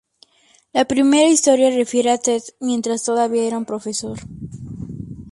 [0.73, 4.17] La primera historia refiere a Ted mientras todavía era un profesor.